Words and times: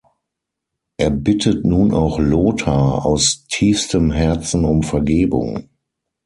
Er 0.97 1.11
bittet 1.11 1.63
nun 1.63 1.93
auch 1.93 2.17
Lothar 2.17 3.05
aus 3.05 3.45
tiefstem 3.49 4.09
Herzen 4.11 4.65
um 4.65 4.81
Vergebung. 4.81 5.69